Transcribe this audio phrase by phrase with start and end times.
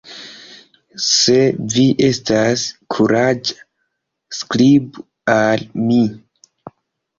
[1.07, 1.35] Se
[1.73, 2.65] vi estas
[2.97, 3.59] kuraĝa,
[4.41, 6.03] skribu al mi!